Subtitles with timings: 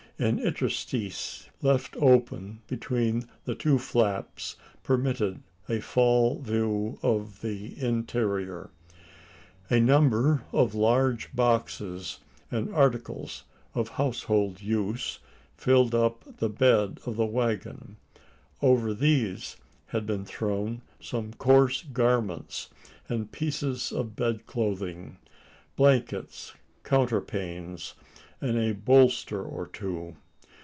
[0.19, 8.69] An interstice left open between the two flaps permitted a fall view of the interior.
[9.71, 12.19] A number of large boxes
[12.51, 15.17] and articles of household use
[15.57, 17.97] filled up the bed of the waggon.
[18.61, 19.57] Over these
[19.87, 22.69] had been thrown some coarse garments,
[23.09, 25.17] and pieces of bed clothing
[25.75, 27.95] blankets, counterpanes,
[28.43, 30.15] and a bolster or two.